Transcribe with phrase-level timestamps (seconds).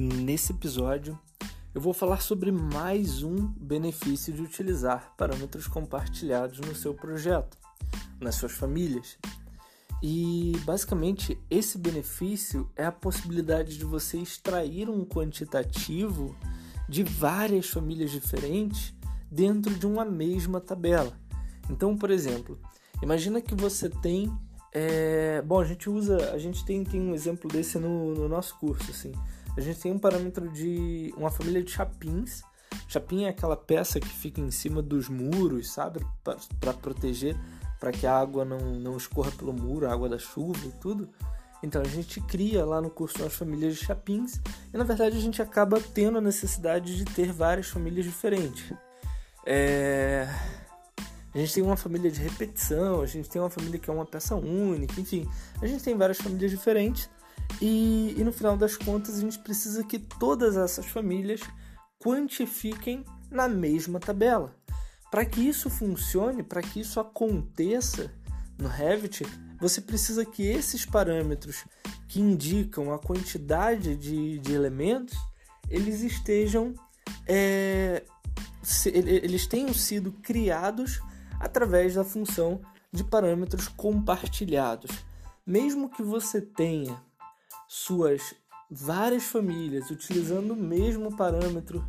[0.00, 1.18] Nesse episódio,
[1.74, 7.58] eu vou falar sobre mais um benefício de utilizar parâmetros compartilhados no seu projeto,
[8.20, 9.18] nas suas famílias.
[10.00, 16.36] E basicamente, esse benefício é a possibilidade de você extrair um quantitativo
[16.88, 18.94] de várias famílias diferentes
[19.28, 21.18] dentro de uma mesma tabela.
[21.68, 22.56] Então, por exemplo,
[23.02, 24.32] imagina que você tem
[24.80, 28.56] é, bom, a gente usa, a gente tem, tem um exemplo desse no, no nosso
[28.58, 29.10] curso, assim.
[29.56, 32.44] A gente tem um parâmetro de uma família de chapins.
[32.86, 36.06] Chapim é aquela peça que fica em cima dos muros, sabe?
[36.22, 37.36] Para proteger,
[37.80, 41.08] para que a água não, não escorra pelo muro, a água da chuva e tudo.
[41.60, 44.40] Então a gente cria lá no curso as famílias de chapins
[44.72, 48.72] e na verdade a gente acaba tendo a necessidade de ter várias famílias diferentes.
[49.44, 50.28] É...
[51.34, 54.06] A gente tem uma família de repetição, a gente tem uma família que é uma
[54.06, 55.28] peça única, enfim,
[55.60, 57.10] a gente tem várias famílias diferentes
[57.60, 61.40] e, e no final das contas a gente precisa que todas essas famílias
[61.98, 64.54] quantifiquem na mesma tabela.
[65.10, 68.10] Para que isso funcione, para que isso aconteça
[68.58, 69.24] no Revit,
[69.60, 71.64] você precisa que esses parâmetros
[72.08, 75.16] que indicam a quantidade de, de elementos,
[75.68, 76.74] eles estejam
[77.26, 78.02] é,
[78.92, 81.00] eles tenham sido criados
[81.40, 82.60] através da função
[82.92, 84.90] de parâmetros compartilhados.
[85.46, 87.00] Mesmo que você tenha
[87.66, 88.34] suas
[88.70, 91.84] várias famílias utilizando o mesmo parâmetro,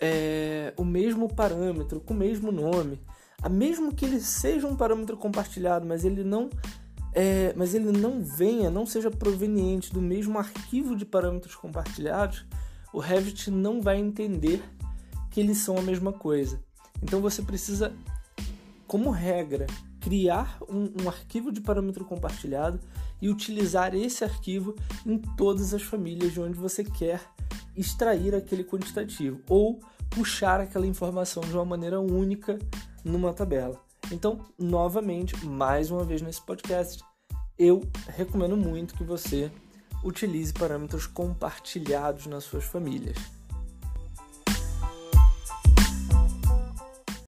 [0.00, 3.00] é, o mesmo parâmetro, com o mesmo nome,
[3.42, 6.48] a mesmo que ele seja um parâmetro compartilhado, mas ele não
[7.14, 12.44] é, mas ele não venha, não seja proveniente do mesmo arquivo de parâmetros compartilhados,
[12.92, 14.62] o Revit não vai entender
[15.30, 16.62] que eles são a mesma coisa.
[17.02, 17.92] Então você precisa,
[18.88, 19.66] como regra,
[20.00, 22.80] criar um, um arquivo de parâmetro compartilhado
[23.20, 24.74] e utilizar esse arquivo
[25.06, 27.20] em todas as famílias de onde você quer
[27.76, 29.78] extrair aquele quantitativo ou
[30.08, 32.58] puxar aquela informação de uma maneira única
[33.04, 33.78] numa tabela.
[34.10, 37.04] Então, novamente, mais uma vez nesse podcast,
[37.58, 39.52] eu recomendo muito que você
[40.02, 43.37] utilize parâmetros compartilhados nas suas famílias.